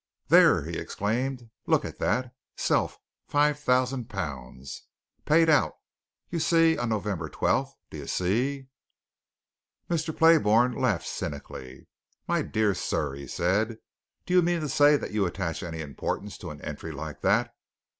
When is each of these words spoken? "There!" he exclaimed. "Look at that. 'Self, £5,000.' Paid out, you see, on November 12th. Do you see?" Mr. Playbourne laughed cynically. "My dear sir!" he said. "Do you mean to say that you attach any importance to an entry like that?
"There!" 0.29 0.63
he 0.65 0.79
exclaimed. 0.79 1.51
"Look 1.67 1.85
at 1.85 1.99
that. 1.99 2.33
'Self, 2.57 2.97
£5,000.' 3.29 4.79
Paid 5.25 5.47
out, 5.47 5.73
you 6.31 6.39
see, 6.39 6.75
on 6.75 6.89
November 6.89 7.29
12th. 7.29 7.73
Do 7.91 7.97
you 7.99 8.07
see?" 8.07 8.65
Mr. 9.91 10.11
Playbourne 10.17 10.73
laughed 10.75 11.05
cynically. 11.05 11.85
"My 12.27 12.41
dear 12.41 12.73
sir!" 12.73 13.13
he 13.13 13.27
said. 13.27 13.77
"Do 14.25 14.33
you 14.33 14.41
mean 14.41 14.61
to 14.61 14.69
say 14.69 14.97
that 14.97 15.11
you 15.11 15.27
attach 15.27 15.61
any 15.61 15.81
importance 15.81 16.35
to 16.39 16.49
an 16.49 16.61
entry 16.61 16.91
like 16.91 17.21
that? 17.21 17.53